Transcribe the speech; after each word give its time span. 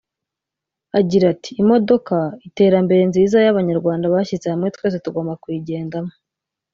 Agira 0.99 1.25
ati 1.33 1.51
“Imodoka[iterambere] 1.61 3.03
nziza 3.09 3.37
y’Abanyarwanda 3.45 4.11
bashyize 4.13 4.45
hamwe 4.53 4.67
twese 4.75 4.97
tugomba 5.05 5.33
kuyigendamo 5.43 6.13